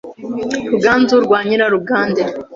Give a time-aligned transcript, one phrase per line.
[0.71, 2.23] Ruganzu rwa Nyirarugande